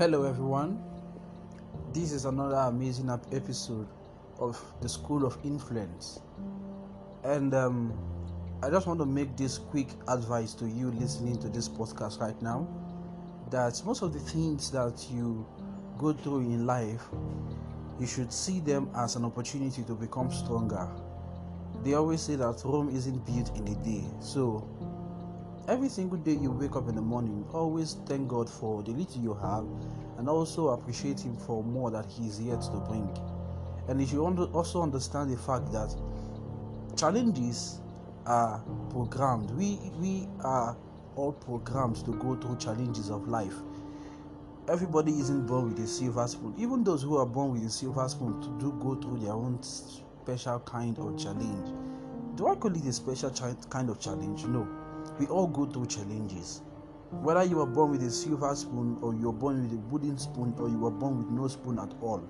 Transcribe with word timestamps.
Hello, 0.00 0.24
everyone. 0.24 0.82
This 1.92 2.12
is 2.12 2.24
another 2.24 2.56
amazing 2.56 3.10
episode 3.10 3.86
of 4.38 4.58
the 4.80 4.88
School 4.88 5.26
of 5.26 5.36
Influence, 5.44 6.20
and 7.22 7.52
um, 7.52 7.92
I 8.62 8.70
just 8.70 8.86
want 8.86 8.98
to 9.00 9.04
make 9.04 9.36
this 9.36 9.58
quick 9.58 9.88
advice 10.08 10.54
to 10.54 10.66
you 10.66 10.90
listening 10.92 11.36
to 11.40 11.50
this 11.50 11.68
podcast 11.68 12.18
right 12.18 12.40
now 12.40 12.66
that 13.50 13.82
most 13.84 14.00
of 14.00 14.14
the 14.14 14.20
things 14.20 14.70
that 14.70 15.06
you 15.10 15.46
go 15.98 16.14
through 16.14 16.40
in 16.40 16.64
life, 16.64 17.04
you 18.00 18.06
should 18.06 18.32
see 18.32 18.60
them 18.60 18.88
as 18.96 19.16
an 19.16 19.26
opportunity 19.26 19.82
to 19.82 19.92
become 19.92 20.32
stronger. 20.32 20.88
They 21.84 21.92
always 21.92 22.22
say 22.22 22.36
that 22.36 22.62
Rome 22.64 22.88
isn't 22.88 23.26
built 23.26 23.54
in 23.54 23.68
a 23.68 23.74
day, 23.84 24.04
so 24.18 24.66
every 25.70 25.88
single 25.88 26.18
day 26.18 26.32
you 26.32 26.50
wake 26.50 26.74
up 26.74 26.88
in 26.88 26.96
the 26.96 27.00
morning, 27.00 27.46
always 27.52 27.96
thank 28.06 28.26
God 28.26 28.50
for 28.50 28.82
the 28.82 28.90
little 28.90 29.22
you 29.22 29.34
have 29.34 29.64
and 30.18 30.28
also 30.28 30.70
appreciate 30.70 31.20
Him 31.20 31.36
for 31.36 31.62
more 31.62 31.92
that 31.92 32.06
He 32.06 32.26
is 32.26 32.40
yet 32.42 32.60
to 32.62 32.78
bring. 32.88 33.08
And 33.88 34.00
if 34.00 34.12
you 34.12 34.24
also 34.52 34.82
understand 34.82 35.32
the 35.32 35.36
fact 35.36 35.70
that 35.72 35.94
challenges 36.96 37.80
are 38.26 38.62
programmed. 38.90 39.50
We, 39.52 39.78
we 39.98 40.28
are 40.40 40.76
all 41.14 41.32
programmed 41.32 42.04
to 42.04 42.12
go 42.14 42.34
through 42.34 42.56
challenges 42.58 43.08
of 43.08 43.28
life. 43.28 43.54
Everybody 44.68 45.12
isn't 45.12 45.46
born 45.46 45.70
with 45.70 45.82
a 45.82 45.86
silver 45.86 46.26
spoon. 46.26 46.54
Even 46.58 46.84
those 46.84 47.02
who 47.02 47.16
are 47.16 47.26
born 47.26 47.52
with 47.52 47.64
a 47.64 47.70
silver 47.70 48.08
spoon 48.08 48.58
do 48.58 48.72
go 48.80 48.96
through 48.96 49.20
their 49.20 49.32
own 49.32 49.62
special 49.62 50.60
kind 50.60 50.98
of 50.98 51.16
challenge. 51.18 51.74
Do 52.36 52.48
I 52.48 52.56
call 52.56 52.76
it 52.76 52.84
a 52.84 52.92
special 52.92 53.30
kind 53.70 53.88
of 53.88 54.00
challenge? 54.00 54.44
No 54.44 54.68
we 55.18 55.26
all 55.26 55.46
go 55.46 55.66
through 55.66 55.86
challenges. 55.86 56.62
Whether 57.10 57.44
you 57.44 57.60
are 57.60 57.66
born 57.66 57.90
with 57.90 58.02
a 58.02 58.10
silver 58.10 58.54
spoon 58.54 58.98
or 59.02 59.14
you 59.14 59.28
are 59.30 59.32
born 59.32 59.62
with 59.62 59.72
a 59.72 59.82
wooden 59.88 60.16
spoon 60.18 60.54
or 60.58 60.68
you 60.68 60.86
are 60.86 60.90
born 60.90 61.18
with 61.18 61.28
no 61.28 61.48
spoon 61.48 61.78
at 61.78 61.92
all. 62.00 62.22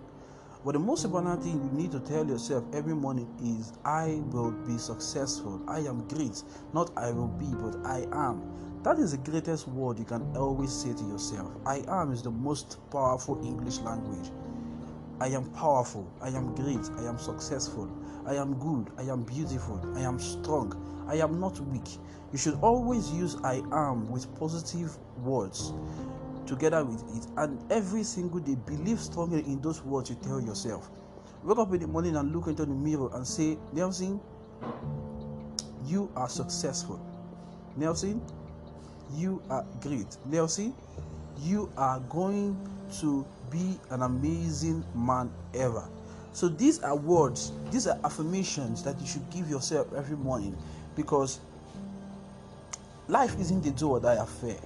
But 0.64 0.72
the 0.72 0.78
most 0.78 1.04
important 1.04 1.42
thing 1.42 1.54
you 1.54 1.70
need 1.72 1.92
to 1.92 2.00
tell 2.00 2.26
yourself 2.26 2.64
every 2.74 2.94
morning 2.94 3.28
is 3.42 3.72
I 3.84 4.20
will 4.26 4.50
be 4.50 4.76
successful. 4.76 5.60
I 5.66 5.80
am 5.80 6.06
great. 6.08 6.42
Not 6.74 6.91
I 6.96 7.10
will 7.12 7.28
be, 7.28 7.46
but 7.46 7.76
I 7.86 8.06
am. 8.12 8.42
That 8.82 8.98
is 8.98 9.12
the 9.12 9.30
greatest 9.30 9.68
word 9.68 9.98
you 9.98 10.04
can 10.04 10.36
always 10.36 10.72
say 10.72 10.92
to 10.92 11.04
yourself. 11.04 11.50
I 11.66 11.84
am 11.88 12.12
is 12.12 12.22
the 12.22 12.30
most 12.30 12.78
powerful 12.91 13.38
English 13.44 13.78
language. 13.80 14.30
I 15.20 15.28
am 15.28 15.44
powerful. 15.52 16.10
I 16.22 16.28
am 16.28 16.54
great. 16.54 16.88
I 16.98 17.06
am 17.06 17.18
successful. 17.18 17.91
I 18.26 18.34
am 18.36 18.54
good. 18.54 18.90
I 18.98 19.10
am 19.10 19.22
beautiful. 19.22 19.80
I 19.96 20.00
am 20.00 20.18
strong. 20.18 20.74
I 21.08 21.16
am 21.16 21.40
not 21.40 21.58
weak. 21.60 21.98
You 22.32 22.38
should 22.38 22.58
always 22.62 23.10
use 23.10 23.36
I 23.42 23.62
am 23.72 24.08
with 24.10 24.32
positive 24.38 24.96
words 25.18 25.72
together 26.46 26.84
with 26.84 27.02
it. 27.16 27.26
And 27.36 27.60
every 27.70 28.02
single 28.02 28.41
day, 28.41 28.56
believe 28.66 28.98
strongly 29.00 29.41
in 29.42 29.60
those 29.60 29.82
words 29.82 30.10
you 30.10 30.16
tell 30.16 30.41
yourself. 30.41 30.91
Wake 31.44 31.58
up 31.58 31.72
in 31.72 31.80
the 31.80 31.86
morning 31.86 32.16
and 32.16 32.32
look 32.32 32.48
into 32.48 32.66
the 32.66 32.74
mirror 32.74 33.08
and 33.14 33.26
say, 33.26 33.56
Nelson, 33.72 34.20
you 35.86 36.10
are 36.16 36.28
successful. 36.28 37.00
Nelson, 37.76 38.20
you 39.14 39.42
are 39.48 39.64
great. 39.80 40.16
Nelson, 40.26 40.74
you 41.41 41.72
are 41.76 42.00
going 42.00 42.56
to 43.00 43.24
be 43.50 43.78
an 43.91 44.02
amazing 44.02 44.84
man 44.94 45.32
ever. 45.54 45.88
So 46.32 46.48
these 46.48 46.80
are 46.80 46.96
words, 46.96 47.52
these 47.70 47.86
are 47.86 47.98
affirmations 48.04 48.82
that 48.84 49.00
you 49.00 49.06
should 49.06 49.28
give 49.30 49.50
yourself 49.50 49.88
every 49.96 50.16
morning 50.16 50.56
because 50.94 51.40
life 53.08 53.38
isn't 53.40 53.66
a 53.66 53.70
do 53.70 53.90
or 53.90 54.00
die 54.00 54.14
affair. 54.14 54.58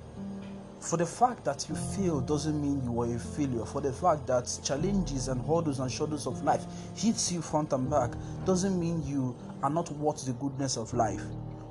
For 0.80 0.98
the 0.98 1.06
fact 1.06 1.46
that 1.46 1.66
you 1.70 1.74
fail 1.74 2.20
doesn't 2.20 2.60
mean 2.60 2.84
you 2.84 3.00
are 3.00 3.06
a 3.06 3.18
failure. 3.18 3.64
For 3.64 3.80
the 3.80 3.92
fact 3.92 4.26
that 4.26 4.58
challenges 4.62 5.28
and 5.28 5.40
hurdles 5.40 5.80
and 5.80 5.90
shadows 5.90 6.26
of 6.26 6.44
life 6.44 6.62
hits 6.94 7.32
you 7.32 7.40
front 7.40 7.72
and 7.72 7.88
back 7.88 8.10
doesn't 8.44 8.78
mean 8.78 9.02
you 9.06 9.34
are 9.62 9.70
not 9.70 9.90
worth 9.92 10.26
the 10.26 10.34
goodness 10.34 10.76
of 10.76 10.92
life. 10.92 11.22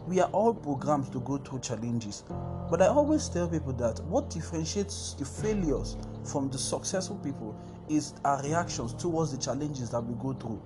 We 0.07 0.19
are 0.19 0.29
all 0.31 0.55
programmed 0.55 1.11
to 1.11 1.19
go 1.19 1.37
through 1.37 1.59
challenges. 1.59 2.23
But 2.71 2.81
I 2.81 2.87
always 2.87 3.29
tell 3.29 3.47
people 3.47 3.73
that 3.73 4.03
what 4.05 4.31
differentiates 4.31 5.13
the 5.13 5.25
failures 5.25 5.95
from 6.23 6.49
the 6.49 6.57
successful 6.57 7.17
people 7.17 7.55
is 7.89 8.13
our 8.25 8.41
reactions 8.43 8.93
towards 8.93 9.31
the 9.31 9.37
challenges 9.37 9.89
that 9.91 10.01
we 10.01 10.13
go 10.21 10.33
through. 10.33 10.61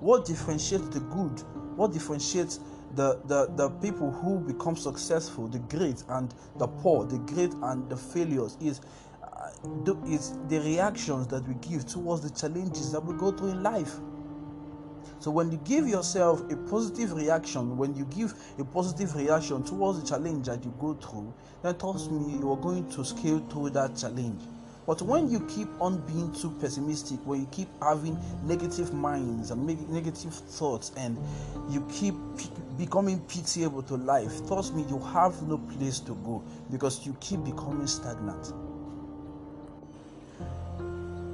What 0.00 0.24
differentiates 0.24 0.88
the 0.88 1.00
good, 1.00 1.42
what 1.76 1.92
differentiates 1.92 2.60
the, 2.94 3.20
the, 3.26 3.46
the 3.56 3.70
people 3.70 4.10
who 4.10 4.40
become 4.40 4.76
successful, 4.76 5.46
the 5.46 5.58
great 5.58 6.02
and 6.08 6.34
the 6.56 6.66
poor, 6.66 7.06
the 7.06 7.18
great 7.18 7.52
and 7.62 7.88
the 7.88 7.96
failures, 7.96 8.56
is, 8.60 8.80
uh, 9.22 9.50
is 10.06 10.34
the 10.48 10.58
reactions 10.60 11.26
that 11.28 11.46
we 11.46 11.54
give 11.54 11.86
towards 11.86 12.22
the 12.22 12.30
challenges 12.30 12.92
that 12.92 13.04
we 13.04 13.16
go 13.16 13.30
through 13.30 13.50
in 13.50 13.62
life. 13.62 13.96
So 15.20 15.30
when 15.30 15.52
you 15.52 15.58
give 15.64 15.86
yourself 15.86 16.40
a 16.50 16.56
positive 16.56 17.12
reaction, 17.12 17.76
when 17.76 17.94
you 17.94 18.06
give 18.06 18.32
a 18.58 18.64
positive 18.64 19.14
reaction 19.14 19.62
towards 19.62 20.00
the 20.00 20.08
challenge 20.08 20.46
that 20.46 20.64
you 20.64 20.74
go 20.80 20.94
through, 20.94 21.34
then 21.62 21.76
trust 21.78 22.10
me, 22.10 22.38
you 22.38 22.50
are 22.50 22.56
going 22.56 22.88
to 22.90 23.04
scale 23.04 23.38
through 23.50 23.70
that 23.70 23.96
challenge. 23.96 24.40
But 24.90 25.02
when 25.02 25.30
you 25.30 25.38
keep 25.46 25.68
on 25.80 25.98
being 26.04 26.32
too 26.32 26.50
pessimistic, 26.60 27.20
when 27.24 27.42
you 27.42 27.46
keep 27.52 27.68
having 27.80 28.18
negative 28.42 28.92
minds 28.92 29.52
and 29.52 29.64
negative 29.88 30.34
thoughts, 30.34 30.90
and 30.96 31.16
you 31.68 31.86
keep 31.92 32.16
becoming 32.76 33.20
pitiable 33.28 33.84
to 33.84 33.94
life, 33.94 34.44
trust 34.48 34.74
me, 34.74 34.84
you 34.88 34.98
have 34.98 35.40
no 35.44 35.58
place 35.58 36.00
to 36.00 36.16
go 36.24 36.42
because 36.72 37.06
you 37.06 37.16
keep 37.20 37.44
becoming 37.44 37.86
stagnant. 37.86 38.52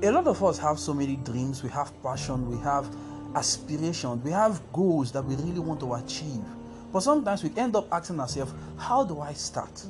A 0.05 0.11
lot 0.11 0.27
of 0.27 0.45
us 0.45 0.59
have 0.59 0.79
so 0.79 0.93
many 0.93 1.17
dreams, 1.17 1.63
we 1.63 1.71
have 1.71 1.91
passion, 2.03 2.51
we 2.51 2.63
have 2.63 2.87
aspirations, 3.35 4.23
we 4.23 4.33
have 4.33 4.61
goals 4.75 5.13
that 5.13 5.25
we 5.25 5.35
really 5.37 5.61
want 5.61 5.81
to 5.81 5.95
achieve. 5.95 6.45
But 6.93 7.01
sometimes 7.01 7.43
we 7.43 7.51
end 7.57 7.75
up 7.75 7.91
asking 7.91 8.21
ourselves, 8.21 8.53
how 8.77 9.03
do 9.03 9.21
I 9.21 9.33
start? 9.33 9.83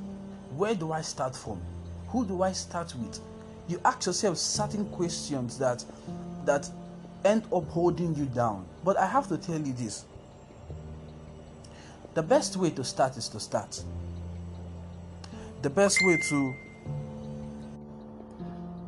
Where 0.57 0.77
do 0.77 0.93
I 0.93 1.01
start 1.01 1.35
from? 1.35 1.61
Who 2.11 2.25
do 2.25 2.43
I 2.43 2.53
start 2.53 2.95
with? 2.95 3.19
You 3.69 3.81
ask 3.85 4.07
yourself 4.07 4.39
certain 4.39 4.89
questions 4.91 5.59
that 5.59 5.85
that 6.45 6.71
end 7.25 7.45
up 7.53 7.69
holding 7.69 8.15
you 8.15 8.27
down. 8.27 8.65
But 8.85 8.97
I 8.97 9.07
have 9.07 9.29
to 9.29 9.39
tell 9.39 9.59
you 9.59 9.73
this. 9.73 10.05
The 12.15 12.23
best 12.23 12.57
way 12.57 12.71
to 12.71 12.85
start 12.85 13.17
is 13.17 13.29
to 13.31 13.41
start. 13.41 13.83
The 15.63 15.71
best 15.71 15.99
way 16.03 16.17
to 16.29 16.55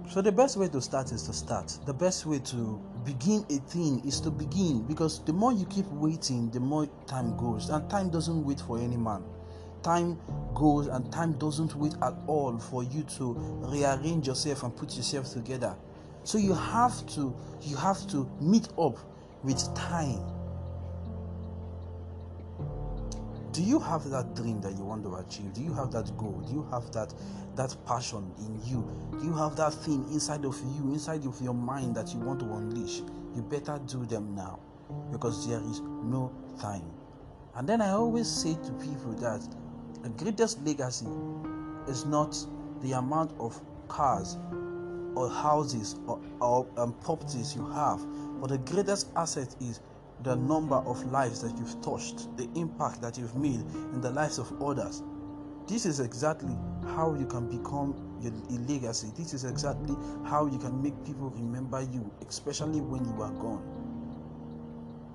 so 0.08 0.22
the 0.22 0.32
best 0.32 0.56
way 0.56 0.68
to 0.68 0.80
start 0.80 1.12
is 1.12 1.24
to 1.24 1.34
start. 1.34 1.76
The 1.84 1.92
best 1.92 2.24
way 2.24 2.38
to 2.38 2.80
begin 3.04 3.44
a 3.50 3.58
thing 3.68 4.02
is 4.06 4.20
to 4.22 4.30
begin 4.30 4.82
because 4.84 5.22
the 5.24 5.34
more 5.34 5.52
you 5.52 5.66
keep 5.66 5.86
waiting, 5.88 6.48
the 6.50 6.60
more 6.60 6.88
time 7.06 7.36
goes. 7.36 7.68
And 7.68 7.88
time 7.90 8.08
doesn't 8.08 8.42
wait 8.42 8.60
for 8.60 8.78
any 8.78 8.96
man. 8.96 9.22
Time 9.82 10.18
goes 10.54 10.88
and 10.88 11.10
time 11.12 11.32
doesn't 11.34 11.74
wait 11.76 11.94
at 12.02 12.14
all 12.26 12.58
for 12.58 12.82
you 12.82 13.02
to 13.16 13.34
rearrange 13.60 14.26
yourself 14.26 14.62
and 14.64 14.76
put 14.76 14.96
yourself 14.96 15.32
together. 15.32 15.74
So 16.24 16.36
you 16.38 16.52
have 16.52 17.06
to 17.14 17.34
you 17.62 17.76
have 17.76 18.06
to 18.08 18.28
meet 18.40 18.68
up 18.78 18.98
with 19.42 19.62
time. 19.74 20.20
Do 23.52 23.62
you 23.62 23.78
have 23.80 24.08
that 24.10 24.34
dream 24.36 24.60
that 24.60 24.76
you 24.76 24.84
want 24.84 25.04
to 25.04 25.14
achieve? 25.16 25.52
Do 25.54 25.62
you 25.62 25.72
have 25.74 25.90
that 25.92 26.16
goal? 26.16 26.44
Do 26.46 26.52
you 26.52 26.68
have 26.70 26.90
that 26.92 27.14
that 27.56 27.74
passion 27.86 28.30
in 28.38 28.60
you? 28.64 28.86
Do 29.18 29.24
you 29.24 29.32
have 29.32 29.56
that 29.56 29.74
thing 29.74 30.04
inside 30.12 30.44
of 30.44 30.56
you, 30.76 30.92
inside 30.92 31.24
of 31.24 31.40
your 31.40 31.54
mind 31.54 31.96
that 31.96 32.12
you 32.12 32.20
want 32.20 32.40
to 32.40 32.46
unleash? 32.46 33.00
You 33.34 33.42
better 33.42 33.80
do 33.86 34.04
them 34.06 34.34
now 34.34 34.60
because 35.10 35.48
there 35.48 35.60
is 35.60 35.80
no 35.80 36.32
time. 36.60 36.90
And 37.56 37.68
then 37.68 37.80
I 37.80 37.90
always 37.90 38.28
say 38.28 38.54
to 38.54 38.72
people 38.74 39.12
that 39.20 39.42
the 40.02 40.08
greatest 40.10 40.64
legacy 40.64 41.06
is 41.88 42.04
not 42.04 42.36
the 42.82 42.92
amount 42.92 43.32
of 43.40 43.60
cars 43.88 44.36
or 45.14 45.28
houses 45.28 45.96
or, 46.06 46.20
or 46.40 46.66
um, 46.76 46.92
properties 47.00 47.54
you 47.54 47.66
have, 47.70 48.04
but 48.40 48.50
the 48.50 48.58
greatest 48.58 49.08
asset 49.16 49.54
is 49.60 49.80
the 50.22 50.36
number 50.36 50.76
of 50.76 51.04
lives 51.10 51.42
that 51.42 51.56
you've 51.58 51.80
touched, 51.82 52.36
the 52.36 52.48
impact 52.54 53.00
that 53.02 53.18
you've 53.18 53.36
made 53.36 53.60
in 53.92 54.00
the 54.00 54.10
lives 54.10 54.38
of 54.38 54.62
others. 54.62 55.02
This 55.66 55.86
is 55.86 56.00
exactly 56.00 56.56
how 56.94 57.14
you 57.14 57.26
can 57.26 57.48
become 57.48 57.94
a 58.24 58.72
legacy. 58.72 59.08
This 59.16 59.34
is 59.34 59.44
exactly 59.44 59.94
how 60.24 60.46
you 60.46 60.58
can 60.58 60.82
make 60.82 60.94
people 61.04 61.30
remember 61.30 61.82
you, 61.82 62.10
especially 62.28 62.80
when 62.80 63.04
you 63.04 63.22
are 63.22 63.32
gone. 63.32 63.62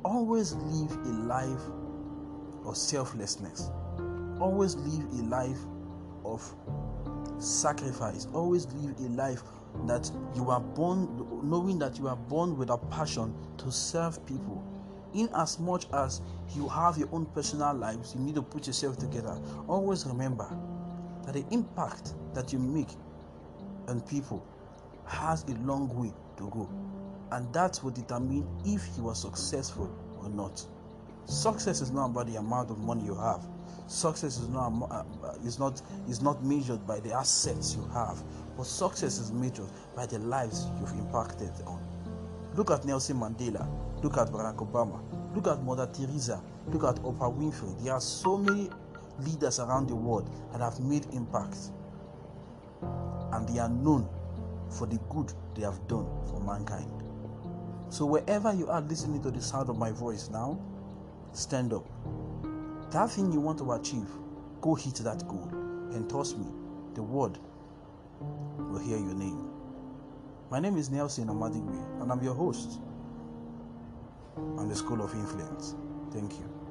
Always 0.05 0.53
live 0.53 0.91
a 0.91 1.09
life 1.09 1.61
of 2.65 2.77
selflessness. 2.77 3.69
Always 4.39 4.75
live 4.75 5.05
a 5.19 5.23
life 5.23 5.59
of 6.25 6.55
sacrifice. 7.39 8.27
Always 8.33 8.67
live 8.73 8.95
a 8.99 9.09
life 9.09 9.43
that 9.85 10.09
you 10.35 10.49
are 10.49 10.59
born 10.59 11.27
knowing 11.43 11.79
that 11.79 11.97
you 11.97 12.07
are 12.07 12.15
born 12.15 12.57
with 12.57 12.69
a 12.69 12.77
passion 12.77 13.33
to 13.57 13.71
serve 13.71 14.23
people 14.25 14.63
in 15.13 15.29
as 15.35 15.59
much 15.59 15.87
as 15.93 16.21
you 16.55 16.67
have 16.67 16.97
your 16.97 17.09
own 17.11 17.25
personal 17.27 17.73
lives, 17.73 18.13
you 18.15 18.21
need 18.21 18.35
to 18.35 18.41
put 18.41 18.67
yourself 18.67 18.97
together. 18.97 19.39
Always 19.67 20.05
remember 20.05 20.47
that 21.25 21.33
the 21.33 21.45
impact 21.51 22.13
that 22.33 22.51
you 22.51 22.59
make 22.59 22.89
on 23.87 24.01
people 24.01 24.45
has 25.05 25.43
a 25.43 25.53
long 25.61 25.89
way 25.95 26.11
to 26.37 26.49
go, 26.49 26.69
and 27.31 27.51
that 27.53 27.79
will 27.83 27.91
determine 27.91 28.47
if 28.65 28.87
you 28.97 29.03
was 29.03 29.21
successful 29.21 29.89
or 30.21 30.29
not. 30.29 30.65
Success 31.25 31.81
is 31.81 31.91
not 31.91 32.05
about 32.11 32.27
the 32.27 32.35
amount 32.35 32.69
of 32.69 32.79
money 32.79 33.03
you 33.03 33.15
have. 33.15 33.41
Success 33.87 34.37
is 34.39 34.47
not 34.49 34.71
uh, 34.89 35.03
is 35.45 35.59
not 35.59 35.81
is 36.07 36.21
not 36.21 36.43
measured 36.43 36.85
by 36.87 36.99
the 36.99 37.11
assets 37.13 37.75
you 37.75 37.87
have, 37.93 38.21
but 38.57 38.65
success 38.65 39.19
is 39.19 39.31
measured 39.31 39.69
by 39.95 40.05
the 40.05 40.19
lives 40.19 40.67
you've 40.79 40.91
impacted 40.91 41.51
on. 41.67 41.81
Look 42.55 42.71
at 42.71 42.85
Nelson 42.85 43.17
Mandela. 43.17 43.67
Look 44.03 44.17
at 44.17 44.27
Barack 44.27 44.57
Obama. 44.57 45.01
Look 45.35 45.47
at 45.47 45.63
Mother 45.63 45.87
Teresa. 45.93 46.41
Look 46.67 46.83
at 46.83 46.95
Oprah 47.03 47.33
Winfrey. 47.35 47.83
There 47.83 47.93
are 47.93 48.01
so 48.01 48.37
many 48.37 48.69
leaders 49.19 49.59
around 49.59 49.87
the 49.89 49.95
world 49.95 50.29
that 50.51 50.61
have 50.61 50.79
made 50.79 51.05
impact, 51.13 51.57
and 53.31 53.47
they 53.49 53.59
are 53.59 53.69
known 53.69 54.07
for 54.69 54.87
the 54.87 54.99
good 55.09 55.31
they 55.55 55.61
have 55.63 55.87
done 55.87 56.05
for 56.29 56.39
mankind. 56.45 56.91
So 57.89 58.05
wherever 58.05 58.53
you 58.53 58.67
are 58.69 58.81
listening 58.81 59.21
to 59.23 59.31
the 59.31 59.41
sound 59.41 59.69
of 59.69 59.77
my 59.77 59.91
voice 59.91 60.29
now, 60.29 60.59
stand 61.33 61.73
up. 61.73 61.85
That 62.91 63.09
thing 63.09 63.31
you 63.31 63.39
want 63.39 63.57
to 63.59 63.71
achieve, 63.73 64.07
go 64.61 64.75
hit 64.75 64.95
that 64.95 65.27
goal. 65.27 65.49
And 65.93 66.09
trust 66.09 66.37
me, 66.37 66.45
the 66.93 67.03
world 67.03 67.39
will 68.57 68.79
hear 68.79 68.97
your 68.97 69.13
name. 69.13 69.49
My 70.49 70.59
name 70.59 70.77
is 70.77 70.89
Nelson 70.89 71.27
Amadigwe, 71.27 72.01
and 72.01 72.11
I'm 72.11 72.23
your 72.23 72.35
host 72.35 72.79
on 74.37 74.67
the 74.67 74.75
School 74.75 75.01
of 75.03 75.13
Influence. 75.13 75.75
Thank 76.11 76.33
you. 76.33 76.62